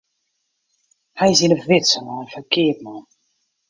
Hy 1.19 1.27
is 1.33 1.41
yn 1.45 1.55
'e 1.55 1.59
widze 1.67 1.99
lein 2.01 2.29
foar 2.31 2.47
keapman. 2.53 3.01